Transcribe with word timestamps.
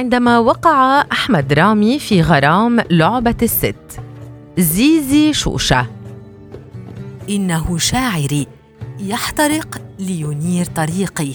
عندما 0.00 0.38
وقع 0.38 1.04
أحمد 1.12 1.52
رامي 1.52 1.98
في 1.98 2.22
غرام 2.22 2.80
لعبة 2.90 3.34
الست. 3.42 4.00
زيزي 4.58 5.32
شوشة. 5.32 5.86
إنه 7.30 7.78
شاعري 7.78 8.46
يحترق 9.00 9.82
لينير 9.98 10.64
طريقي. 10.64 11.32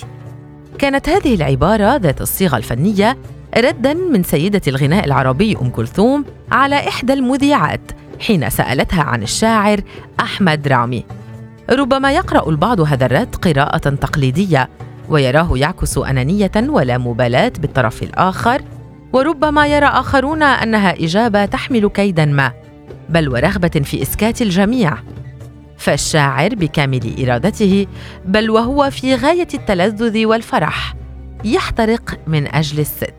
كانت 0.77 1.09
هذه 1.09 1.35
العبارة 1.35 1.95
ذات 1.95 2.21
الصيغة 2.21 2.57
الفنية 2.57 3.17
ردا 3.57 3.93
من 3.93 4.23
سيدة 4.23 4.61
الغناء 4.67 5.05
العربي 5.05 5.57
أم 5.61 5.69
كلثوم 5.69 6.25
على 6.51 6.75
إحدى 6.75 7.13
المذيعات 7.13 7.91
حين 8.19 8.49
سألتها 8.49 9.03
عن 9.03 9.23
الشاعر 9.23 9.81
أحمد 10.19 10.67
رامي. 10.67 11.05
ربما 11.69 12.11
يقرأ 12.11 12.49
البعض 12.49 12.81
هذا 12.81 13.05
الرد 13.05 13.35
قراءة 13.35 13.89
تقليدية 13.89 14.69
ويراه 15.09 15.57
يعكس 15.57 15.97
أنانية 15.97 16.51
ولا 16.57 16.97
مبالاة 16.97 17.51
بالطرف 17.59 18.03
الآخر 18.03 18.61
وربما 19.13 19.67
يرى 19.67 19.85
آخرون 19.85 20.43
أنها 20.43 21.03
إجابة 21.03 21.45
تحمل 21.45 21.87
كيدا 21.89 22.25
ما 22.25 22.51
بل 23.09 23.29
ورغبة 23.29 23.67
في 23.83 24.01
إسكات 24.01 24.41
الجميع. 24.41 24.97
فالشاعر 25.77 26.55
بكامل 26.55 27.25
إرادته 27.27 27.87
بل 28.25 28.49
وهو 28.49 28.89
في 28.89 29.15
غاية 29.15 29.47
التلذذ 29.53 30.25
والفرح 30.25 30.95
يحترق 31.43 32.19
من 32.27 32.47
أجل 32.47 32.79
الست. 32.79 33.13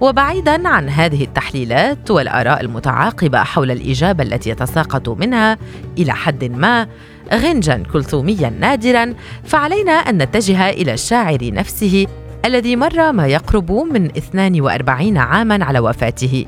وبعيدا 0.00 0.68
عن 0.68 0.88
هذه 0.88 1.24
التحليلات 1.24 2.10
والآراء 2.10 2.60
المتعاقبة 2.60 3.38
حول 3.38 3.70
الإجابة 3.70 4.22
التي 4.24 4.50
يتساقط 4.50 5.08
منها 5.08 5.58
إلى 5.98 6.12
حد 6.12 6.44
ما 6.44 6.86
غنجا 7.32 7.82
كلثوميا 7.92 8.50
نادرا 8.50 9.14
فعلينا 9.44 9.92
أن 9.92 10.22
نتجه 10.22 10.70
إلى 10.70 10.94
الشاعر 10.94 11.38
نفسه 11.42 12.06
الذي 12.44 12.76
مر 12.76 13.12
ما 13.12 13.26
يقرب 13.26 13.72
من 13.72 14.16
42 14.16 15.16
عاما 15.18 15.64
على 15.64 15.78
وفاته. 15.78 16.46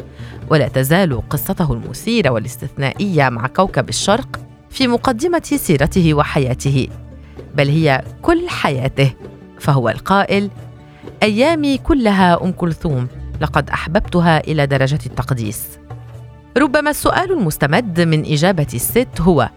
ولا 0.50 0.68
تزال 0.68 1.28
قصته 1.30 1.72
المثيرة 1.72 2.30
والاستثنائية 2.30 3.28
مع 3.28 3.46
كوكب 3.46 3.88
الشرق 3.88 4.40
في 4.70 4.88
مقدمة 4.88 5.42
سيرته 5.42 6.14
وحياته. 6.14 6.88
بل 7.54 7.68
هي 7.68 8.02
كل 8.22 8.48
حياته 8.48 9.12
فهو 9.60 9.88
القائل 9.88 10.50
أيامي 11.22 11.78
كلها 11.78 12.44
أم 12.44 12.52
كلثوم 12.52 13.08
لقد 13.40 13.70
أحببتها 13.70 14.40
إلى 14.40 14.66
درجة 14.66 14.98
التقديس. 15.06 15.66
ربما 16.56 16.90
السؤال 16.90 17.32
المستمد 17.32 18.00
من 18.00 18.24
إجابة 18.24 18.66
الست 18.74 19.20
هو 19.20 19.48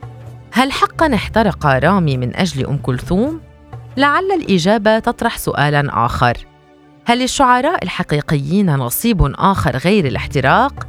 هل 0.52 0.72
حقا 0.72 1.16
احترق 1.16 1.66
رامي 1.66 2.18
من 2.18 2.36
أجل 2.36 2.66
أم 2.66 2.78
كلثوم؟ 2.78 3.42
لعل 3.98 4.32
الإجابة 4.32 5.00
تطرح 5.00 5.38
سؤالا 5.38 6.06
آخر. 6.06 6.38
هل 7.06 7.20
للشعراء 7.20 7.84
الحقيقيين 7.84 8.76
نصيب 8.76 9.34
آخر 9.36 9.78
غير 9.78 10.06
الاحتراق؟ 10.08 10.88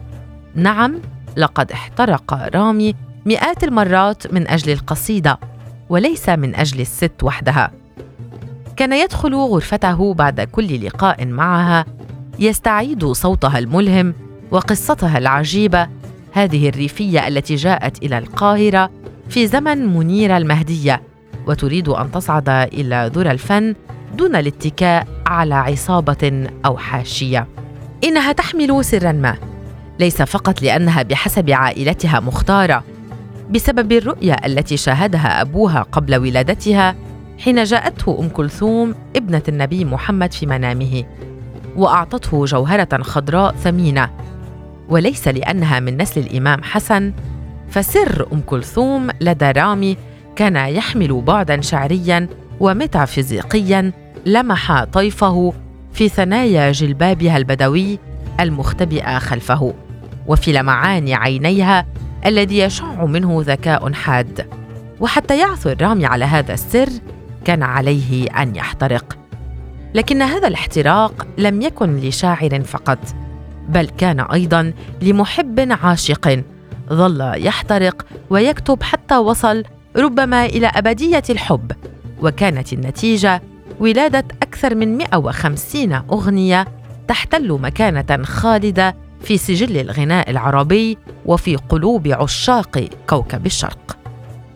نعم 0.54 1.00
لقد 1.36 1.72
احترق 1.72 2.34
رامي 2.54 2.94
مئات 3.26 3.64
المرات 3.64 4.32
من 4.32 4.48
أجل 4.48 4.72
القصيدة 4.72 5.38
وليس 5.88 6.28
من 6.28 6.54
أجل 6.54 6.80
الست 6.80 7.22
وحدها. 7.22 7.70
كان 8.76 8.92
يدخل 8.92 9.34
غرفته 9.34 10.14
بعد 10.14 10.40
كل 10.40 10.86
لقاء 10.86 11.26
معها 11.26 11.84
يستعيد 12.38 13.04
صوتها 13.04 13.58
الملهم 13.58 14.14
وقصتها 14.50 15.18
العجيبة 15.18 15.88
هذه 16.32 16.68
الريفية 16.68 17.28
التي 17.28 17.54
جاءت 17.54 18.02
إلى 18.02 18.18
القاهرة 18.18 18.90
في 19.30 19.46
زمن 19.46 19.96
منيره 19.96 20.36
المهدية 20.36 21.02
وتريد 21.46 21.88
أن 21.88 22.10
تصعد 22.10 22.48
إلى 22.48 23.10
ذرى 23.14 23.30
الفن 23.30 23.74
دون 24.14 24.36
الاتكاء 24.36 25.06
على 25.26 25.54
عصابة 25.54 26.48
أو 26.64 26.76
حاشية. 26.76 27.46
إنها 28.04 28.32
تحمل 28.32 28.84
سرا 28.84 29.12
ما 29.12 29.36
ليس 30.00 30.22
فقط 30.22 30.62
لأنها 30.62 31.02
بحسب 31.02 31.50
عائلتها 31.50 32.20
مختارة. 32.20 32.84
بسبب 33.50 33.92
الرؤية 33.92 34.32
التي 34.32 34.76
شاهدها 34.76 35.40
أبوها 35.40 35.82
قبل 35.82 36.16
ولادتها 36.16 36.96
حين 37.38 37.64
جاءته 37.64 38.20
أم 38.20 38.28
كلثوم 38.28 38.94
ابنة 39.16 39.42
النبي 39.48 39.84
محمد 39.84 40.32
في 40.32 40.46
منامه 40.46 41.04
وأعطته 41.76 42.44
جوهرة 42.44 43.02
خضراء 43.02 43.54
ثمينة. 43.54 44.10
وليس 44.88 45.28
لأنها 45.28 45.80
من 45.80 46.02
نسل 46.02 46.20
الإمام 46.20 46.62
حسن 46.62 47.12
فسر 47.70 48.28
أم 48.32 48.40
كلثوم 48.40 49.08
لدى 49.20 49.50
رامي 49.50 49.96
كان 50.36 50.56
يحمل 50.56 51.20
بعدا 51.20 51.60
شعريا 51.60 52.28
وميتافيزيقيا 52.60 53.92
لمح 54.26 54.84
طيفه 54.84 55.52
في 55.92 56.08
ثنايا 56.08 56.72
جلبابها 56.72 57.36
البدوي 57.36 57.98
المختبئه 58.40 59.18
خلفه 59.18 59.74
وفي 60.26 60.52
لمعان 60.52 61.12
عينيها 61.12 61.86
الذي 62.26 62.58
يشع 62.58 63.04
منه 63.04 63.42
ذكاء 63.46 63.92
حاد. 63.92 64.46
وحتى 65.00 65.38
يعثر 65.38 65.76
رامي 65.82 66.06
على 66.06 66.24
هذا 66.24 66.54
السر 66.54 66.88
كان 67.44 67.62
عليه 67.62 68.26
أن 68.42 68.56
يحترق. 68.56 69.18
لكن 69.94 70.22
هذا 70.22 70.48
الاحتراق 70.48 71.26
لم 71.38 71.62
يكن 71.62 71.96
لشاعر 71.96 72.62
فقط 72.62 72.98
بل 73.68 73.88
كان 73.88 74.20
أيضا 74.20 74.72
لمحب 75.02 75.72
عاشق 75.82 76.42
ظل 76.92 77.32
يحترق 77.36 78.06
ويكتب 78.30 78.82
حتى 78.82 79.16
وصل 79.16 79.62
ربما 79.96 80.46
إلى 80.46 80.66
أبدية 80.66 81.22
الحب. 81.30 81.72
وكانت 82.22 82.72
النتيجة 82.72 83.42
ولادة 83.80 84.24
أكثر 84.42 84.74
من 84.74 84.98
150 84.98 85.92
أغنية 85.92 86.66
تحتل 87.08 87.52
مكانة 87.52 88.24
خالدة 88.24 88.96
في 89.20 89.38
سجل 89.38 89.76
الغناء 89.80 90.30
العربي 90.30 90.98
وفي 91.26 91.56
قلوب 91.56 92.08
عشاق 92.08 92.88
كوكب 93.08 93.46
الشرق. 93.46 93.96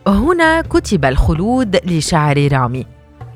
هنا 0.07 0.61
كتب 0.61 1.05
الخلود 1.05 1.75
لشاعر 1.85 2.51
رامي. 2.51 2.85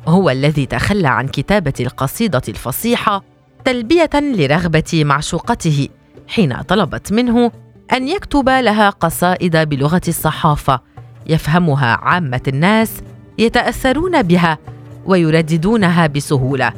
هو 0.08 0.30
الذي 0.30 0.66
تخلى 0.66 1.08
عن 1.08 1.28
كتابة 1.28 1.74
القصيدة 1.80 2.42
الفصيحة 2.50 3.24
تلبية 3.66 4.10
لرغبة 4.14 5.04
معشوقته 5.04 5.88
حين 6.28 6.62
طلبت 6.62 7.14
منه 7.14 7.52
أن 7.94 8.08
يكتب 8.08 8.50
لها 8.50 8.90
قصائد 8.90 9.58
بلغة 9.58 10.02
الصحافة 10.08 10.82
يفهمها 11.28 12.00
عامة 12.02 12.42
الناس 12.48 12.92
يتأثرون 13.38 14.22
بها 14.22 14.58
ويرددونها 15.06 16.08
بسهولة. 16.08 16.74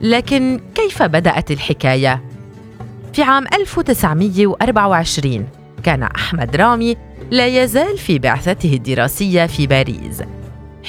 لكن 0.00 0.60
كيف 0.74 1.02
بدأت 1.02 1.50
الحكاية؟ 1.50 2.22
في 3.12 3.22
عام 3.22 3.44
1924 3.54 5.46
كان 5.82 6.02
أحمد 6.02 6.56
رامي 6.56 6.96
لا 7.30 7.46
يزال 7.46 7.98
في 7.98 8.18
بعثته 8.18 8.74
الدراسية 8.74 9.46
في 9.46 9.66
باريس. 9.66 10.22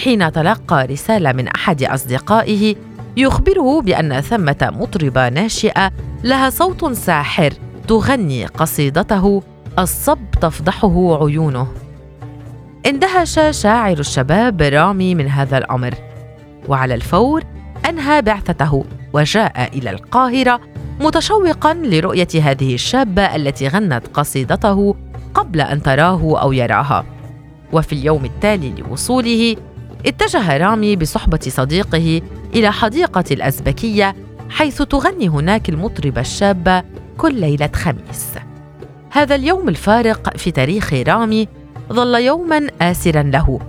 حين 0.04 0.32
تلقى 0.32 0.86
رسالة 0.86 1.32
من 1.32 1.48
أحد 1.48 1.84
أصدقائه 1.84 2.76
يخبره 3.18 3.82
بأن 3.82 4.22
ثمة 4.22 4.72
مطربة 4.80 5.30
ناشئة 5.30 5.92
لها 6.24 6.50
صوت 6.50 6.94
ساحر 6.94 7.54
تغني 7.90 8.46
قصيدته 8.46 9.44
الصب 9.80 10.32
تفضحه 10.42 11.24
عيونه. 11.24 11.68
اندهش 12.86 13.40
شاعر 13.50 14.00
الشباب 14.00 14.62
رامي 14.62 15.16
من 15.16 15.28
هذا 15.28 15.58
الأمر 15.58 15.94
وعلى 16.68 16.94
الفور 16.94 17.44
أنهى 17.90 18.22
بعثته 18.22 18.86
وجاء 19.14 19.78
إلى 19.78 19.90
القاهرة 19.90 20.60
متشوقا 21.00 21.74
لرؤية 21.74 22.28
هذه 22.42 22.74
الشابة 22.74 23.36
التي 23.36 23.68
غنت 23.68 24.08
قصيدته 24.14 24.96
قبل 25.34 25.62
أن 25.62 25.84
تراه 25.84 26.42
أو 26.42 26.52
يراها. 26.52 27.06
وفي 27.74 27.94
اليوم 27.94 28.26
التالي 28.26 28.70
لوصوله 28.70 29.56
اتجه 30.06 30.58
رامي 30.58 30.96
بصحبة 30.96 31.40
صديقه 31.48 32.22
إلى 32.56 32.72
حديقة 32.72 33.24
الأزبكية 33.32 34.16
حيث 34.50 34.82
تغني 34.82 35.28
هناك 35.28 35.70
المطربة 35.70 36.22
الشابة 36.22 36.84
كل 37.20 37.40
ليلة 37.40 37.70
خميس. 37.76 38.28
هذا 39.12 39.36
اليوم 39.36 39.70
الفارق 39.70 40.38
في 40.38 40.52
تاريخ 40.52 40.94
رامي 40.94 41.48
ظل 41.94 42.16
يوما 42.16 42.68
آسرا 42.82 43.24
له، 43.24 43.60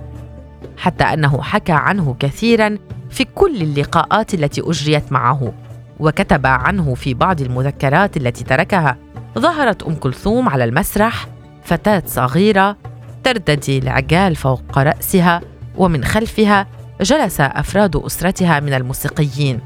حتى 0.79 1.05
أنه 1.05 1.43
حكى 1.43 1.73
عنه 1.73 2.17
كثيرا 2.21 2.79
في 3.11 3.25
كل 3.25 3.63
اللقاءات 3.63 4.35
التي 4.35 4.61
أجريت 4.61 5.13
معه، 5.13 5.53
وكتب 6.01 6.47
عنه 6.47 6.95
في 6.95 7.15
بعض 7.15 7.41
المذكرات 7.41 8.17
التي 8.17 8.45
تركها. 8.45 8.97
ظهرت 9.39 9.83
أم 9.83 9.95
كلثوم 9.95 10.49
على 10.49 10.65
المسرح 10.65 11.27
فتاة 11.65 12.03
صغيرة 12.07 12.77
ترتدي 13.25 13.79
العجال 13.79 14.37
فوق 14.37 14.79
رأسها 14.79 15.41
ومن 15.77 16.05
خلفها 16.05 16.67
جلس 17.01 17.41
أفراد 17.41 17.97
أسرتها 17.97 18.61
من 18.61 18.75
الموسيقيين 18.75 19.61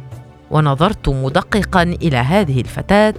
ونظرت 0.51 1.09
مدققا 1.09 1.83
إلى 1.83 2.17
هذه 2.17 2.61
الفتاة 2.61 3.15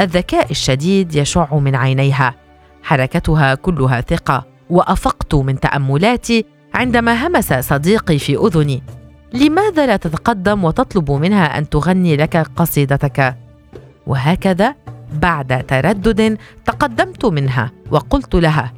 الذكاء 0.00 0.50
الشديد 0.50 1.14
يشع 1.14 1.54
من 1.54 1.74
عينيها. 1.76 2.34
حركتها 2.82 3.54
كلها 3.54 4.00
ثقة 4.00 4.46
وأفقت 4.70 5.34
من 5.34 5.60
تأملاتي 5.60 6.44
عندما 6.74 7.26
همس 7.26 7.52
صديقي 7.52 8.18
في 8.18 8.36
أذني. 8.36 8.82
لماذا 9.32 9.86
لا 9.86 9.96
تتقدم 9.96 10.64
وتطلب 10.64 11.10
منها 11.10 11.58
أن 11.58 11.68
تغني 11.68 12.16
لك 12.16 12.36
قصيدتك؟ 12.56 13.36
وهكذا 14.06 14.74
بعد 15.12 15.66
تردد 15.66 16.38
تقدمت 16.64 17.24
منها 17.24 17.70
وقلت 17.90 18.34
لها 18.34 18.72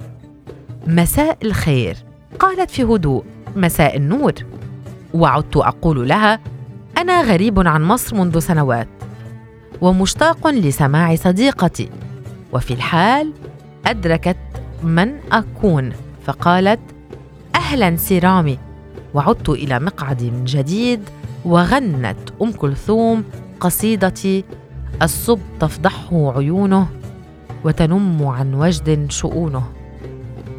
مساء 0.86 1.38
الخير. 1.42 1.96
قالت 2.38 2.70
في 2.70 2.82
هدوء 2.84 3.24
مساء 3.56 3.96
النور. 3.96 4.32
وعدت 5.14 5.56
أقول 5.56 6.08
لها 6.08 6.40
أنا 6.98 7.22
غريب 7.22 7.68
عن 7.68 7.82
مصر 7.82 8.16
منذ 8.16 8.38
سنوات. 8.38 8.88
ومشتاق 9.82 10.46
لسماع 10.46 11.14
صديقتي. 11.14 11.88
وفي 12.52 12.74
الحال 12.74 13.32
أدركت 13.86 14.36
من 14.82 15.14
أكون 15.32 15.92
فقالت 16.26 16.80
أهلا 17.54 17.96
سيرامي. 17.96 18.58
وعدت 19.14 19.48
إلى 19.48 19.78
مقعدي 19.78 20.30
من 20.30 20.44
جديد 20.44 21.00
وغنت 21.44 22.16
أم 22.42 22.52
كلثوم 22.52 23.24
قصيدتي 23.60 24.44
الصب 25.02 25.38
تفضحه 25.60 26.38
عيونه 26.38 26.86
وتنم 27.64 28.26
عن 28.26 28.54
وجد 28.54 29.10
شؤونه. 29.10 29.62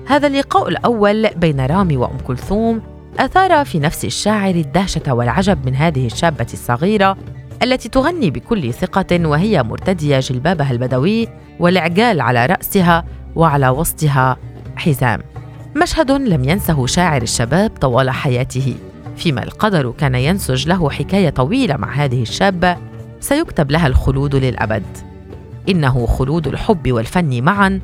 هذا 0.07 0.27
اللقاء 0.27 0.67
الأول 0.69 1.29
بين 1.29 1.65
رامي 1.65 1.97
وأم 1.97 2.17
كلثوم 2.27 2.81
أثار 3.19 3.65
في 3.65 3.79
نفس 3.79 4.05
الشاعر 4.05 4.55
الدهشة 4.55 5.13
والعجب 5.13 5.65
من 5.65 5.75
هذه 5.75 6.05
الشابة 6.05 6.47
الصغيرة 6.53 7.17
التي 7.63 7.89
تغني 7.89 8.29
بكل 8.29 8.73
ثقة 8.73 9.27
وهي 9.27 9.63
مرتدية 9.63 10.19
جلبابها 10.19 10.71
البدوي 10.71 11.27
والعجال 11.59 12.21
على 12.21 12.45
رأسها 12.45 13.05
وعلى 13.35 13.69
وسطها 13.69 14.37
حزام. 14.75 15.21
مشهد 15.75 16.11
لم 16.11 16.49
ينسه 16.49 16.85
شاعر 16.85 17.21
الشباب 17.21 17.69
طوال 17.81 18.09
حياته. 18.09 18.75
فيما 19.17 19.43
القدر 19.43 19.91
كان 19.91 20.15
ينسج 20.15 20.67
له 20.67 20.89
حكاية 20.89 21.29
طويلة 21.29 21.77
مع 21.77 21.93
هذه 21.93 22.21
الشابه 22.21 22.77
سيكتب 23.19 23.71
لها 23.71 23.87
الخلود 23.87 24.35
للأبد. 24.35 24.83
إنه 25.69 26.05
خلود 26.05 26.47
الحب 26.47 26.91
والفن 26.91 27.43
معا 27.43 27.79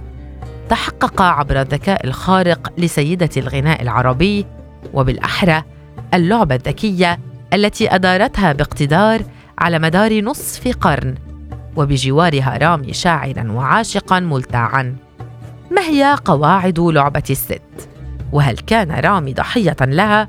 تحقق 0.69 1.21
عبر 1.21 1.61
الذكاء 1.61 2.05
الخارق 2.07 2.73
لسيدة 2.77 3.29
الغناء 3.37 3.81
العربي 3.81 4.45
وبالأحرى 4.93 5.63
اللعبة 6.13 6.55
الذكية 6.55 7.19
التي 7.53 7.95
أدارتها 7.95 8.53
باقتدار 8.53 9.21
على 9.59 9.79
مدار 9.79 10.21
نصف 10.21 10.77
قرن 10.77 11.15
وبجوارها 11.75 12.57
رامي 12.57 12.93
شاعرا 12.93 13.51
وعاشقا 13.51 14.19
ملتاعا 14.19 14.95
ما 15.71 15.81
هي 15.81 16.17
قواعد 16.25 16.79
لعبة 16.79 17.23
الست؟ 17.29 17.61
وهل 18.31 18.57
كان 18.57 18.91
رامي 18.91 19.33
ضحية 19.33 19.75
لها؟ 19.81 20.27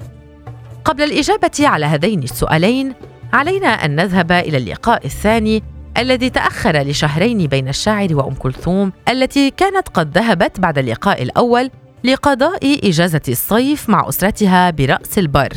قبل 0.84 1.02
الإجابة 1.02 1.50
على 1.60 1.86
هذين 1.86 2.22
السؤالين 2.22 2.94
علينا 3.32 3.68
أن 3.68 3.96
نذهب 3.96 4.32
إلى 4.32 4.56
اللقاء 4.56 5.06
الثاني 5.06 5.62
الذي 5.98 6.30
تأخر 6.30 6.82
لشهرين 6.82 7.46
بين 7.46 7.68
الشاعر 7.68 8.14
وأم 8.14 8.34
كلثوم 8.34 8.92
التي 9.08 9.50
كانت 9.50 9.88
قد 9.88 10.18
ذهبت 10.18 10.60
بعد 10.60 10.78
اللقاء 10.78 11.22
الأول 11.22 11.70
لقضاء 12.04 12.88
إجازة 12.88 13.20
الصيف 13.28 13.88
مع 13.88 14.08
أسرتها 14.08 14.70
برأس 14.70 15.18
البر. 15.18 15.52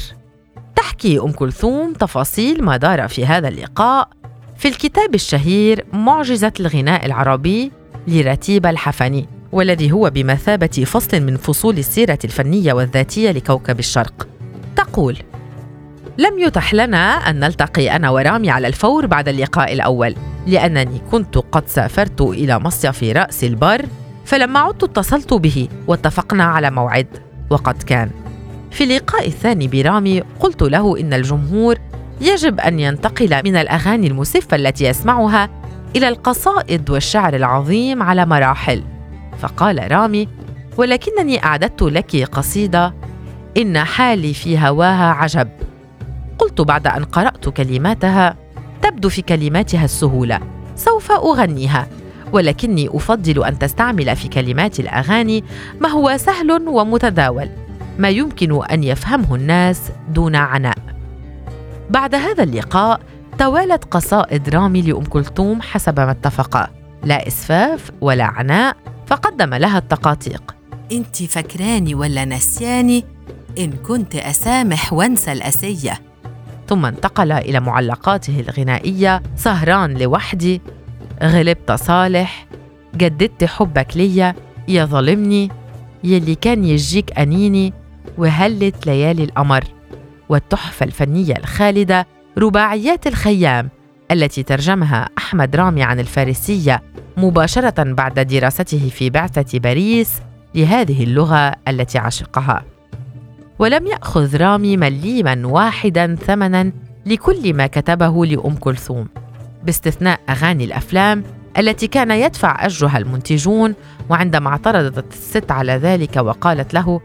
تحكي 0.84 1.20
أم 1.20 1.32
كلثوم 1.32 1.94
تفاصيل 1.94 2.64
ما 2.64 2.78
دار 2.78 3.08
في 3.08 3.26
هذا 3.26 3.48
اللقاء 3.48 4.10
في 4.58 4.68
الكتاب 4.68 5.16
الشهير 5.16 5.86
معجزة 5.94 6.52
الغناء 6.60 7.06
العربي 7.06 7.72
لرتيب 8.08 8.66
الحفني 8.66 9.28
والذي 9.52 9.92
هو 9.92 10.10
بمثابة 10.10 10.68
فصل 10.68 11.22
من 11.22 11.38
فصول 11.38 11.78
السيرة 11.78 12.20
الفنية 12.26 12.74
والذاتية 12.74 13.32
لكوكب 13.32 13.80
الشرق. 13.80 14.28
تقول 14.76 15.18
لم 16.18 16.40
يتح 16.40 16.74
لنا 16.74 17.30
أن 17.30 17.40
نلتقي 17.40 17.96
أنا 17.96 18.10
ورامي 18.10 18.50
على 18.50 18.68
الفور 18.68 19.06
بعد 19.06 19.28
اللقاء 19.28 19.74
الأول 19.74 20.16
لأنني 20.48 21.02
كنت 21.12 21.38
قد 21.38 21.68
سافرت 21.68 22.22
إلى 22.22 22.60
مصيف 22.60 23.04
رأس 23.04 23.44
البر 23.44 23.86
فلما 24.26 24.60
عدت 24.60 24.84
اتصلت 24.84 25.34
به 25.34 25.68
واتفقنا 25.88 26.44
على 26.44 26.72
موعد 26.72 27.08
وقد 27.50 27.84
كان 27.84 28.10
في 28.74 28.84
اللقاء 28.84 29.28
الثاني 29.28 29.68
برامي 29.68 30.24
قلت 30.40 30.64
له 30.64 31.00
إن 31.00 31.14
الجمهور 31.14 31.78
يجب 32.22 32.60
أن 32.60 32.80
ينتقل 32.80 33.42
من 33.44 33.56
الأغاني 33.56 34.08
المسفة 34.08 34.56
التي 34.56 34.86
يسمعها 34.86 35.50
إلى 35.96 36.08
القصائد 36.08 36.90
والشعر 36.90 37.36
العظيم 37.36 38.04
على 38.04 38.26
مراحل. 38.26 38.84
فقال 39.40 39.92
رامي 39.92 40.28
ولكنني 40.78 41.44
أعددت 41.44 41.82
لك 41.82 42.24
قصيدة 42.24 42.94
إن 43.58 43.78
حالي 43.84 44.34
في 44.34 44.60
هواها 44.60 45.12
عجب. 45.12 45.50
قلت 46.40 46.62
بعد 46.62 46.88
أن 46.88 47.04
قرأت 47.04 47.50
كلماتها 47.50 48.36
تبدو 48.82 49.10
في 49.10 49.22
كلماتها 49.22 49.86
السهولة 49.86 50.40
سوف 50.76 51.12
أغنيها. 51.12 51.88
ولكني 52.32 52.90
أفضل 52.94 53.44
أن 53.44 53.60
تستعمل 53.60 54.16
في 54.16 54.28
كلمات 54.28 54.80
الأغاني 54.80 55.44
ما 55.80 55.90
هو 55.90 56.18
سهل 56.18 56.52
ومتداول. 56.68 57.50
ما 58.00 58.10
يمكن 58.10 58.64
أن 58.64 58.84
يفهمه 58.84 59.36
الناس 59.36 59.82
دون 60.10 60.36
عناء. 60.36 60.78
بعد 61.90 62.16
هذا 62.16 62.44
اللقاء 62.44 63.00
توالت 63.40 63.86
قصائد 63.86 64.50
رامي 64.50 64.82
لأم 64.82 65.04
كلثوم 65.04 65.62
حسب 65.62 66.00
ما 66.00 66.12
اتفقا 66.12 66.68
لا 67.04 67.28
إسفاف 67.28 67.92
ولا 68.02 68.24
عناء 68.24 68.76
فقدم 69.08 69.54
لها 69.54 69.78
التقاطيق. 69.78 70.56
أنت 70.92 71.24
فكراني 71.24 71.96
ولا 71.96 72.26
نسياني؟ 72.26 73.06
إن 73.58 73.72
كنت 73.72 74.16
أسامح 74.16 74.94
وانسى 74.94 75.32
الأسية. 75.32 76.02
ثم 76.68 76.86
انتقل 76.86 77.32
إلى 77.32 77.60
معلقاته 77.60 78.40
الغنائية 78.40 79.24
سهران 79.36 79.98
لوحدي 79.98 80.62
غلبت 81.24 81.72
صالح 81.72 82.48
جددت 82.96 83.44
حبك 83.44 83.98
ليا 83.98 84.36
يا 84.68 84.86
ظالمني 84.86 85.52
يلي 86.04 86.36
كان 86.36 86.64
يجيك 86.64 87.20
أنيني 87.20 87.74
وهلت 88.18 88.88
ليالي 88.88 89.24
القمر. 89.24 89.64
والتحفة 90.30 90.84
الفنية 90.86 91.34
الخالدة 91.38 92.08
رباعيات 92.38 93.08
الخيام 93.08 93.70
التي 94.12 94.44
ترجمها 94.44 95.10
أحمد 95.18 95.56
رامي 95.56 95.84
عن 95.84 96.00
الفارسية 96.00 96.82
مباشرة 97.18 97.84
بعد 97.84 98.20
دراسته 98.20 98.90
في 98.90 99.10
بعثة 99.10 99.60
باريس 99.60 100.22
لهذه 100.56 101.04
اللغة 101.04 101.56
التي 101.68 101.98
عشقها. 101.98 102.64
ولم 103.60 103.88
يأخذ 103.88 104.38
رامي 104.38 104.78
مليما 104.78 105.42
واحدا 105.48 106.16
ثمنا 106.16 106.72
لكل 107.06 107.54
ما 107.54 107.68
كتبه 107.68 108.26
لأم 108.26 108.56
كلثوم 108.56 109.08
باستثناء 109.64 110.20
أغاني 110.30 110.64
الأفلام 110.64 111.24
التي 111.58 111.88
كان 111.88 112.12
يدفع 112.12 112.66
أجرها 112.66 112.98
المنتجون 112.98 113.74
وعندما 114.10 114.50
اعترضت 114.50 115.14
الست 115.14 115.52
على 115.52 115.74
ذلك 115.74 116.16
وقالت 116.18 116.74
له 116.74 117.02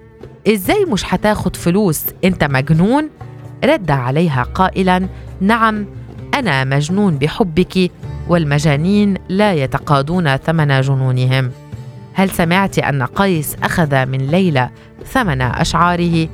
إزاي 0.48 0.84
مش 0.84 1.04
حتاخد 1.04 1.56
فلوس 1.56 2.04
أنت 2.24 2.44
مجنون؟ 2.44 3.08
رد 3.64 3.90
عليها 3.90 4.42
قائلا 4.42 5.08
نعم 5.40 5.86
أنا 6.34 6.64
مجنون 6.64 7.18
بحبك 7.18 7.90
والمجانين 8.28 9.14
لا 9.28 9.52
يتقاضون 9.52 10.36
ثمن 10.36 10.80
جنونهم 10.80 11.50
هل 12.14 12.30
سمعت 12.30 12.78
أن 12.78 13.02
قيس 13.02 13.56
أخذ 13.62 14.06
من 14.06 14.18
ليلى 14.18 14.70
ثمن 15.06 15.42
أشعاره؟ 15.42 16.28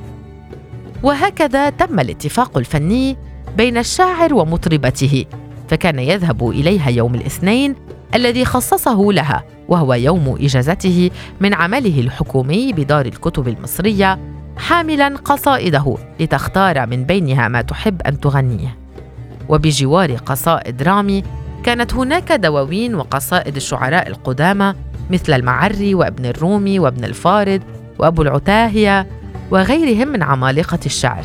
وهكذا 1.03 1.69
تم 1.69 1.99
الاتفاق 1.99 2.57
الفني 2.57 3.17
بين 3.57 3.77
الشاعر 3.77 4.33
ومطربته 4.33 5.25
فكان 5.69 5.99
يذهب 5.99 6.49
إليها 6.49 6.89
يوم 6.89 7.15
الاثنين 7.15 7.75
الذي 8.15 8.45
خصصه 8.45 9.11
لها 9.11 9.43
وهو 9.67 9.93
يوم 9.93 10.37
إجازته 10.41 11.11
من 11.39 11.53
عمله 11.53 11.99
الحكومي 11.99 12.73
بدار 12.73 13.05
الكتب 13.05 13.47
المصرية 13.47 14.19
حاملا 14.57 15.07
قصائده 15.07 15.97
لتختار 16.19 16.85
من 16.87 17.03
بينها 17.03 17.47
ما 17.47 17.61
تحب 17.61 18.01
أن 18.01 18.19
تغنيه. 18.19 18.77
وبجوار 19.49 20.15
قصائد 20.15 20.83
رامي 20.83 21.23
كانت 21.63 21.93
هناك 21.93 22.31
دواوين 22.31 22.95
وقصائد 22.95 23.55
الشعراء 23.55 24.07
القدامى 24.07 24.73
مثل 25.09 25.33
المعري 25.33 25.95
وابن 25.95 26.25
الرومي 26.25 26.79
وابن 26.79 27.05
الفارض 27.05 27.61
وأبو 27.99 28.21
العتاهية 28.21 29.07
وغيرهم 29.51 30.07
من 30.07 30.23
عمالقة 30.23 30.79
الشعر. 30.85 31.23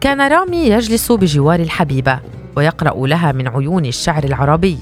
كان 0.00 0.20
رامي 0.32 0.56
يجلس 0.56 1.12
بجوار 1.12 1.60
الحبيبة 1.60 2.18
ويقرأ 2.56 3.06
لها 3.06 3.32
من 3.32 3.48
عيون 3.48 3.86
الشعر 3.86 4.24
العربي. 4.24 4.78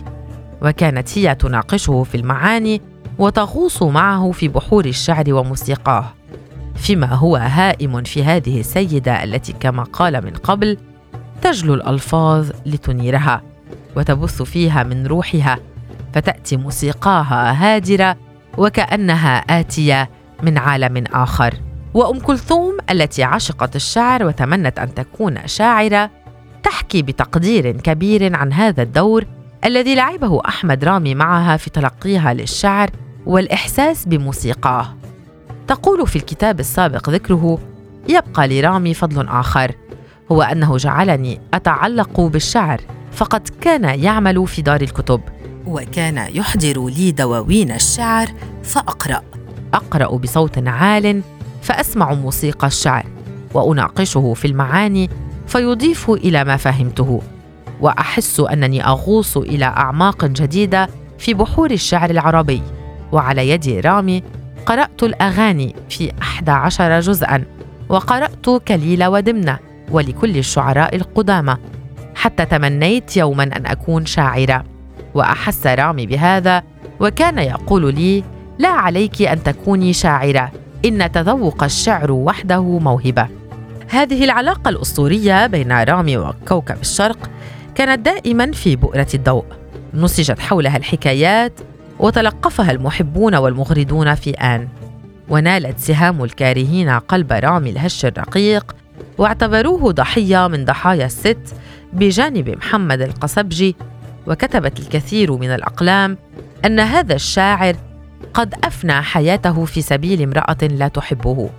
وكانت 0.62 1.19
هي 1.19 1.35
تناقشه 1.35 2.02
في 2.02 2.17
المعاني 2.17 2.81
وتغوص 3.19 3.83
معه 3.83 4.31
في 4.31 4.49
بحور 4.49 4.85
الشعر 4.85 5.25
وموسيقاه. 5.29 6.05
فيما 6.75 7.14
هو 7.14 7.37
هائم 7.37 8.02
في 8.02 8.25
هذه 8.25 8.61
السيدة 8.61 9.25
التي 9.25 9.52
كما 9.52 9.83
قال 9.83 10.25
من 10.25 10.31
قبل 10.31 10.76
تجلو 11.43 11.75
الألفاظ 11.75 12.50
لتنيرها 12.67 13.43
وتبث 13.97 14.43
فيها 14.43 14.83
من 14.83 15.07
روحها 15.07 15.59
فتأتي 16.14 16.57
موسيقاها 16.57 17.52
هادرة 17.52 18.17
وكأنها 18.59 19.37
آتية 19.37 20.11
من 20.43 20.59
عالم 20.59 21.05
آخر. 21.12 21.55
وأم 21.95 22.19
كلثوم 22.19 22.76
التي 22.90 23.23
عشقت 23.23 23.76
الشعر 23.76 24.25
وتمنت 24.25 24.79
أن 24.79 24.95
تكون 24.95 25.38
شاعرة 25.47 26.11
تحكي 26.62 27.02
بتقدير 27.02 27.71
كبير 27.71 28.37
عن 28.37 28.52
هذا 28.52 28.83
الدور 28.83 29.25
الذي 29.64 29.95
لعبه 29.95 30.40
أحمد 30.49 30.85
رامي 30.85 31.14
معها 31.14 31.57
في 31.57 31.71
تلقيها 31.71 32.35
للشعر 32.35 32.90
والإحساس 33.26 34.07
بموسيقاه. 34.07 34.97
تقول 35.69 36.07
في 36.07 36.17
الكتاب 36.17 36.61
السابق 36.61 37.11
ذكره 37.11 37.59
يبقى 38.09 38.49
لرامي 38.49 38.95
فضل 38.95 39.29
آخر. 39.29 39.75
هو 40.33 40.43
أنه 40.43 40.76
جعلني 40.76 41.40
أتعلق 41.55 42.21
بالشعر 42.21 42.81
فقد 43.12 43.49
كان 43.61 44.00
يعمل 44.00 44.47
في 44.47 44.62
دار 44.62 44.81
الكتب. 44.81 45.21
وكان 45.67 46.26
يحضر 46.35 46.88
لي 46.88 47.12
دواوين 47.12 47.71
الشعر 47.71 48.26
فأقرأ. 48.62 49.23
أقرأ 49.75 50.17
بصوت 50.17 50.69
عال 50.69 51.23
فأسمع 51.62 52.14
موسيقى 52.14 52.67
الشعر 52.67 53.07
وأناقشه 53.55 54.35
في 54.35 54.45
المعاني 54.45 55.11
فيضيف 55.47 56.11
إلى 56.11 56.45
ما 56.45 56.57
فهمته. 56.57 57.23
وأحس 57.81 58.41
أنني 58.41 58.87
أغوص 58.87 59.37
إلى 59.37 59.65
أعماق 59.65 60.25
جديدة 60.25 60.89
في 61.19 61.35
بحور 61.35 61.71
الشعر 61.71 62.11
العربي. 62.11 62.63
وعلى 63.13 63.49
يد 63.51 63.87
رامي 63.87 64.23
قرأت 64.67 65.03
الأغاني 65.03 65.75
في 65.89 66.13
أحد 66.23 66.49
عشر 66.49 67.01
جزءاً 67.01 67.45
وقرأت 67.91 68.51
كليل 68.69 69.05
ودمنة 69.05 69.59
ولكل 69.91 70.37
الشعراء 70.37 70.97
القدامى 70.97 71.57
حتى 72.15 72.45
تمنيت 72.45 73.17
يوما 73.17 73.43
أن 73.43 73.67
أكون 73.67 74.07
شاعرة. 74.07 74.65
وأحس 75.15 75.67
رامي 75.67 76.07
بهذا 76.07 76.63
وكان 77.01 77.39
يقول 77.39 77.95
لي 77.95 78.25
لا 78.59 78.69
عليك 78.69 79.23
أن 79.23 79.43
تكوني 79.43 79.93
شاعرة 79.93 80.51
إن 80.85 81.13
تذوق 81.13 81.65
الشعر 81.65 82.13
وحده 82.13 82.63
موهبة. 82.63 83.29
هذه 83.89 84.25
العلاقة 84.25 84.69
الأسطورية 84.69 85.47
بين 85.47 85.73
رامي 85.73 86.17
وكوكب 86.17 86.81
الشرق 86.81 87.31
كانت 87.75 88.07
دائما 88.07 88.53
في 88.53 88.77
بؤرة 88.77 89.07
الضوء. 89.15 89.45
نسجت 89.95 90.39
حولها 90.39 90.77
الحكايات 90.77 91.53
وتلقفها 91.99 92.71
المحبون 92.71 93.35
والمغردون 93.35 94.15
في 94.15 94.31
آن. 94.31 94.69
ونالت 95.29 95.79
سهام 95.79 96.25
الكارهين 96.25 96.91
قلب 96.91 97.33
رامي 97.33 97.71
الهش 97.71 98.05
الرقيق 98.05 98.77
واعتبروه 99.19 99.93
ضحية 99.93 100.49
من 100.49 100.65
ضحايا 100.65 101.07
الست 101.07 101.55
بجانب 101.93 102.49
محمد 102.49 103.00
القصبجي. 103.03 103.77
وكتبت 104.27 104.81
الكثير 104.81 105.33
من 105.33 105.50
الأقلام 105.50 106.19
أن 106.65 106.81
هذا 106.81 107.15
الشاعر 107.15 107.77
قد 108.35 108.55
أفنى 108.65 109.03
حياته 109.03 109.65
في 109.65 109.83
سبيل 109.83 110.23
امرأة 110.23 110.59
لا 110.62 110.89
تحبه. 110.89 111.50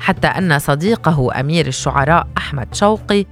حتى 0.00 0.26
أن 0.26 0.58
صديقه 0.58 1.40
أمير 1.40 1.66
الشعراء 1.66 2.26
أحمد 2.38 2.74
شوقي 2.74 3.26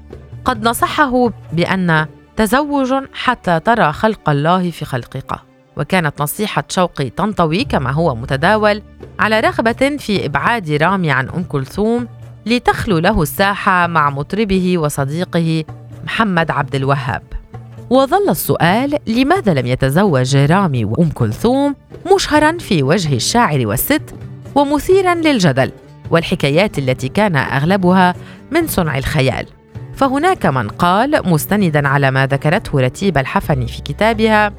قد 0.45 0.69
نصحه 0.69 1.31
بأن 1.53 2.07
تزوج 2.37 2.95
حتى 3.15 3.61
ترى 3.61 3.93
خلق 3.93 4.31
الله 4.31 4.71
في 4.71 4.85
خلقك. 4.85 5.33
وكانت 5.77 6.23
نصيحة 6.23 6.65
شوقي 6.69 7.11
تنطوي 7.11 7.65
كما 7.65 7.91
هو 7.91 8.15
متداول 8.15 8.83
على 9.19 9.41
رغبة 9.41 9.97
في 9.99 10.27
إبعاد 10.27 10.71
رامي 10.71 11.11
عن 11.11 11.29
أم 11.29 11.45
كلثوم 11.45 12.09
لتخلو 12.47 12.99
له 12.99 13.23
الساحة 13.23 13.87
مع 13.87 14.11
مطربه 14.11 14.79
وصديقه 14.79 15.65
محمد 16.05 16.51
عبد 16.51 16.75
الوهاب. 16.75 17.23
وظل 17.91 18.29
السؤال 18.29 18.99
لماذا 19.07 19.55
لم 19.55 19.67
يتزوج 19.67 20.37
رامي 20.37 20.85
وأم 20.85 21.11
كلثوم 21.11 21.75
مشهرا 22.15 22.59
في 22.59 22.83
وجه 22.83 23.15
الشاعر 23.15 23.67
والست 23.67 24.15
ومثيرا 24.55 25.15
للجدل؟ 25.15 25.73
والحكايات 26.11 26.79
التي 26.79 27.09
كان 27.09 27.37
أغلبها 27.37 28.15
من 28.51 28.67
صنع 28.67 28.99
الخيال. 28.99 29.47
فهناك 30.01 30.47
من 30.47 30.69
قال 30.69 31.29
مستندا 31.29 31.89
على 31.89 32.11
ما 32.11 32.27
ذكرته 32.27 32.81
رتيبة 32.81 33.21
الحفني 33.21 33.67
في 33.67 33.83
كتابها 33.83 34.53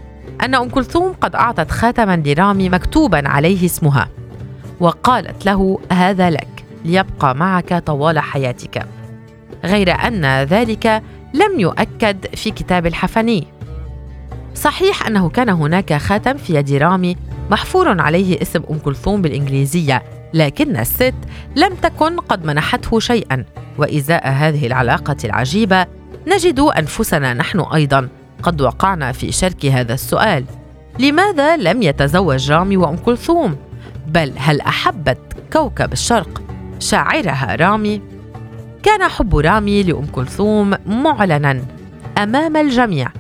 أن 0.43 0.55
أم 0.55 0.69
كلثوم 0.69 1.13
قد 1.21 1.36
أعطت 1.36 1.71
خاتما 1.71 2.21
لرامي 2.25 2.69
مكتوبا 2.69 3.29
عليه 3.29 3.65
اسمها 3.65 4.10
وقالت 4.79 5.45
له 5.45 5.79
هذا 5.91 6.29
لك 6.29 6.65
ليبقى 6.86 7.36
معك 7.36 7.74
طوال 7.74 8.19
حياتك. 8.19 8.86
غير 9.65 9.91
أن 9.91 10.43
ذلك 10.43 11.03
لم 11.33 11.60
يؤكد 11.60 12.36
في 12.36 12.51
كتاب 12.51 12.86
الحفني 12.86 13.48
صحيح 14.55 15.07
أنه 15.07 15.29
كان 15.29 15.50
هناك 15.50 15.93
خاتم 15.93 16.38
في 16.38 16.55
يد 16.55 16.71
رامي 16.71 17.17
محفور 17.51 18.01
عليه 18.01 18.41
اسم 18.41 18.63
أم 18.71 18.79
كلثوم 18.79 19.21
بالإنجليزية 19.21 20.03
لكن 20.34 20.78
الست 20.78 21.14
لم 21.56 21.76
تكن 21.76 22.20
قد 22.20 22.46
منحته 22.46 23.00
شيئا 23.00 23.46
وإزاء 23.78 24.30
هذه 24.30 24.68
العلاقة 24.68 25.18
العجيبة 25.24 25.86
نجد 26.28 26.60
أنفسنا 26.60 27.34
نحن 27.34 27.60
أيضا 27.60 28.10
قد 28.44 28.62
وقعنا 28.62 29.12
في 29.12 29.32
شرك 29.32 29.66
هذا 29.66 29.94
السؤال 29.94 30.46
لماذا 31.00 31.58
لم 31.58 31.82
يتزوج 31.82 32.52
رامي 32.52 32.78
وأم 32.78 32.98
كلثوم؟ 32.98 33.58
بل 34.08 34.34
هل 34.38 34.62
أحبت 34.62 35.20
كوكب 35.54 35.94
الشرق 35.94 36.42
شاعرها 36.80 37.56
رامي؟ 37.56 38.02
كان 38.84 39.08
حب 39.08 39.36
رامي 39.36 39.84
لأم 39.84 40.06
كلثوم 40.06 40.74
معلنا 40.86 41.62
أمام 42.18 42.58
الجميع 42.58 43.12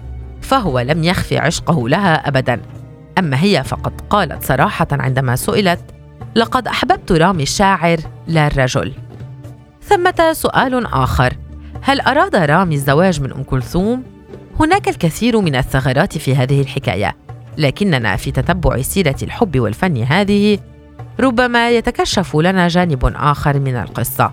فهو 0.41 0.79
لم 0.79 1.03
يخفي 1.03 1.37
عشقه 1.37 1.89
لها 1.89 2.27
أبدا 2.27 2.61
أما 3.17 3.43
هي 3.43 3.63
فقد 3.63 4.01
قالت 4.09 4.43
صراحة 4.43 4.87
عندما 4.91 5.35
سئلت 5.35 5.79
لقد 6.35 6.67
أحببت 6.67 7.11
رامي 7.11 7.43
الشاعر 7.43 7.97
لا 8.27 8.47
الرجل. 8.47 8.93
ثمة 9.83 10.33
سؤال 10.33 10.85
آخر. 10.85 11.33
هل 11.81 12.01
أراد 12.01 12.35
رامي 12.35 12.75
الزواج 12.75 13.21
من 13.21 13.31
أم 13.33 13.43
كلثوم؟ 13.43 14.03
هناك 14.59 14.89
الكثير 14.89 15.41
من 15.41 15.55
الثغرات 15.55 16.17
في 16.17 16.35
هذه 16.35 16.61
الحكاية 16.61 17.15
لكننا 17.57 18.15
في 18.15 18.31
تتبع 18.31 18.81
سيرة 18.81 19.15
الحب 19.23 19.59
والفن 19.59 20.03
هذه 20.03 20.59
ربما 21.19 21.69
يتكشف 21.69 22.35
لنا 22.35 22.67
جانب 22.67 23.13
آخر 23.15 23.59
من 23.59 23.75
القصة. 23.75 24.31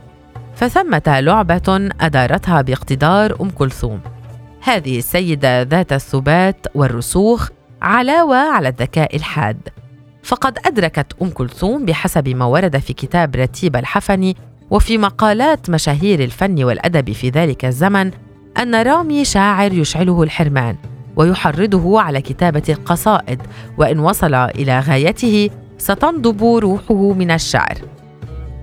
فثمة 0.55 1.21
لعبة 1.21 1.91
أدارتها 2.01 2.63
باقتدار 2.63 3.37
أم 3.41 3.51
كلثوم. 3.51 4.01
هذه 4.61 4.99
السيدة 4.99 5.63
ذات 5.63 5.93
الثبات 5.93 6.67
والرسوخ 6.75 7.49
علاوة 7.83 8.37
على 8.37 8.69
الذكاء 8.69 9.17
الحاد. 9.17 9.69
فقد 10.23 10.59
أدركت 10.67 11.07
أم 11.23 11.31
كلثوم 11.31 11.85
بحسب 11.85 12.29
ما 12.29 12.45
ورد 12.45 12.79
في 12.79 12.93
كتاب 12.93 13.37
رتيب 13.37 13.77
الحفني 13.77 14.37
وفي 14.71 14.99
مقالات 14.99 15.71
مشاهير 15.71 16.25
الفن 16.25 16.65
والأدب 16.65 17.13
في 17.13 17.31
ذلك 17.31 17.65
الزمن 17.65 18.11
أن 18.59 18.75
رامي 18.75 19.25
شاعر 19.25 19.73
يشعله 19.73 20.23
الحرمان 20.23 20.77
ويحرضه 21.17 22.01
على 22.01 22.21
كتابة 22.21 22.63
القصائد 22.69 23.43
وإن 23.79 23.99
وصل 23.99 24.35
إلى 24.35 24.81
غايته 24.81 25.51
ستنضب 25.79 26.45
روحه 26.45 27.13
من 27.13 27.31
الشعر. 27.31 27.79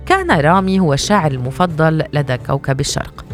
كان 0.06 0.30
رامي 0.30 0.80
هو 0.80 0.92
الشاعر 0.92 1.30
المفضل 1.30 2.04
لدى 2.12 2.36
كوكب 2.36 2.80
الشرق 2.80 3.24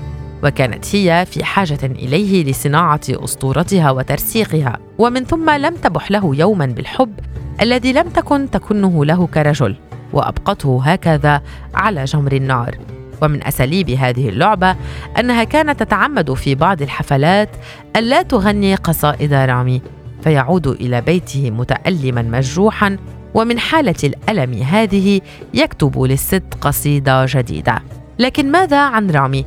وكانت 0.45 0.97
هي 0.97 1.26
في 1.31 1.45
حاجة 1.45 1.79
إليه 1.83 2.45
لصناعة 2.45 3.00
أسطورتها 3.11 3.91
وترسيخها 3.91 4.79
ومن 4.99 5.25
ثم 5.25 5.50
لم 5.50 5.75
تبح 5.75 6.11
له 6.11 6.37
يوما 6.37 6.67
بالحب 6.67 7.14
الذي 7.61 7.92
لم 7.92 8.09
تكن 8.09 8.50
تكنه 8.50 9.04
له 9.04 9.26
كرجل 9.26 9.76
وأبقته 10.12 10.80
هكذا 10.85 11.42
على 11.75 12.04
جمر 12.04 12.32
النار 12.32 12.78
ومن 13.23 13.47
أساليب 13.47 13.90
هذه 13.90 14.28
اللعبة 14.28 14.76
أنها 15.18 15.44
كانت 15.44 15.82
تتعمد 15.82 16.35
في 16.35 16.54
بعض 16.54 16.82
الحفلات 16.82 17.49
ألا 17.97 18.23
تغني 18.23 18.75
قصائد 18.75 19.32
رامي 19.35 19.82
فيعود 20.23 20.66
إلى 20.66 21.00
بيته 21.00 21.50
متألما 21.50 22.23
مجروحا 22.23 22.97
ومن 23.35 23.59
حالة 23.59 23.94
الألم 24.04 24.62
هذه 24.62 25.21
يكتب 25.54 26.02
للست 26.02 26.42
قصيدة 26.61 27.26
جديدة 27.28 27.82
لكن 28.18 28.50
ماذا 28.50 28.80
عن 28.80 29.11
رامي؟ 29.11 29.47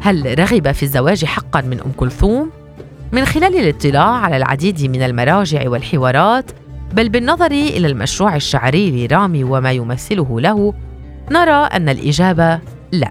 هل 0.00 0.38
رغب 0.38 0.72
في 0.72 0.82
الزواج 0.82 1.24
حقا 1.24 1.60
من 1.60 1.80
أم 1.80 1.92
كلثوم؟ 1.96 2.50
من 3.12 3.24
خلال 3.24 3.56
الاطلاع 3.56 4.08
على 4.08 4.36
العديد 4.36 4.82
من 4.82 5.02
المراجع 5.02 5.68
والحوارات 5.68 6.50
بل 6.92 7.08
بالنظر 7.08 7.50
إلى 7.50 7.86
المشروع 7.86 8.36
الشعري 8.36 9.06
لرامي 9.06 9.44
وما 9.44 9.72
يمثله 9.72 10.40
له 10.40 10.74
نرى 11.30 11.66
أن 11.66 11.88
الإجابة 11.88 12.60
لا. 12.92 13.08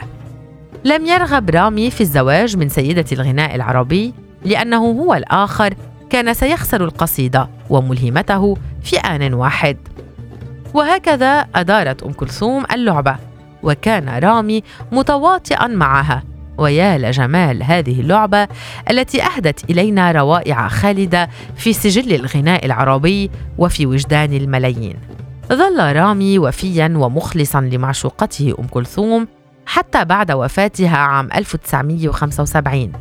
لم 0.86 1.06
يرغب 1.06 1.50
رامي 1.50 1.92
في 1.92 2.02
الزواج 2.02 2.58
من 2.58 2.70
سيدة 2.70 3.06
الغناء 3.12 3.56
العربي 3.56 4.14
لأنه 4.46 4.78
هو 4.78 5.14
الآخر 5.14 5.74
كان 6.10 6.34
سيخسر 6.34 6.84
القصيدة 6.84 7.50
وملهمته 7.70 8.58
في 8.84 8.98
آن 8.98 9.34
واحد. 9.34 9.78
وهكذا 10.74 11.48
أدارت 11.56 12.04
أم 12.04 12.14
كلثوم 12.14 12.64
اللعبة 12.74 13.16
وكان 13.64 14.10
رامي 14.10 14.64
متواطئا 14.92 15.68
معها. 15.68 16.24
ويا 16.62 16.98
لجمال 16.98 17.64
هذه 17.64 18.02
اللعبة 18.02 18.48
التي 18.90 19.24
أهدت 19.24 19.70
إلينا 19.70 20.12
روائع 20.12 20.68
خالدة 20.68 21.30
في 21.56 21.74
سجل 21.74 22.14
الغناء 22.16 22.66
العربي 22.66 23.32
وفي 23.58 23.86
وجدان 23.86 24.34
الملايين. 24.34 24.96
ظل 25.50 25.96
رامي 25.96 26.40
وفيا 26.40 26.94
ومخلصا 26.96 27.62
لمعشوقته 27.62 28.56
أم 28.60 28.68
كلثوم 28.68 29.28
حتى 29.66 30.06
بعد 30.06 30.32
وفاتها 30.32 30.98
عام 30.98 31.30
1975 31.36 32.92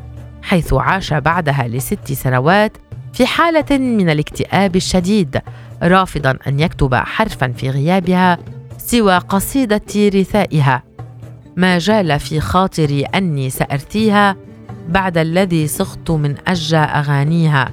حيث 0.43 0.75
عاش 0.75 1.13
بعدها 1.13 1.69
لست 1.69 2.13
سنوات 2.13 2.77
في 3.13 3.27
حالة 3.27 3.79
من 3.79 4.11
الاكتئاب 4.11 4.77
الشديد 4.77 5.41
رافضا 5.83 6.39
أن 6.47 6.61
يكتب 6.61 6.95
حرفا 6.95 7.53
في 7.57 7.71
غيابها 7.71 8.39
سوى 8.79 9.19
قصيدة 9.19 9.83
رثائها. 9.97 10.83
ما 11.61 11.79
جال 11.79 12.21
في 12.21 12.41
خاطري 12.41 13.03
أني 13.03 13.51
سأرثيها 13.51 14.37
بعد 14.89 15.19
الذي 15.19 15.67
صغت 15.67 16.11
من 16.11 16.35
أجى 16.47 16.77
أغانيها. 16.77 17.71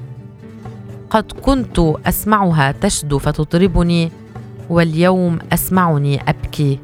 قد 1.10 1.32
كنت 1.32 1.79
أسمعها 2.06 2.72
تشدو 2.72 3.20
فتطربني 3.20 4.12
واليوم 4.70 5.39
أسمعني 5.53 6.22
أبكي 6.29 6.79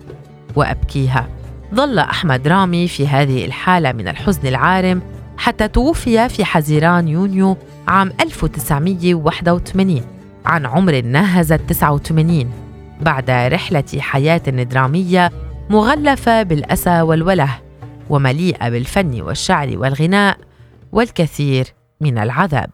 وأبكيها. 0.56 1.28
ظل 1.76 2.00
أحمد 2.00 2.48
رامي 2.48 2.88
في 2.88 3.08
هذه 3.08 3.46
الحالة 3.46 3.92
من 3.92 4.08
الحزن 4.08 4.48
العارم 4.48 5.02
حتى 5.38 5.68
توفي 5.68 6.30
في 6.30 6.46
حزيران 6.46 7.08
يونيو 7.08 7.58
عام 7.88 8.12
1981 8.22 10.02
عن 10.46 10.66
عمر 10.66 11.02
ناهز 11.02 11.54
89 11.54 12.52
بعد 13.02 13.30
رحلة 13.30 13.84
حياة 14.00 14.38
درامية 14.38 15.32
مغلفة 15.70 16.44
بالأسى 16.44 17.02
والوله 17.02 17.60
ومليئة 18.10 18.70
بالفن 18.70 19.22
والشعر 19.22 19.78
والغناء 19.78 20.38
والكثير 20.92 21.66
من 22.02 22.18
العذاب. 22.18 22.70